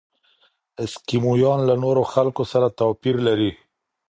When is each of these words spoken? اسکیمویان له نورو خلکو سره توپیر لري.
اسکیمویان 0.83 1.59
له 1.67 1.75
نورو 1.83 2.03
خلکو 2.13 2.43
سره 2.51 2.67
توپیر 2.79 3.15
لري. 3.27 3.51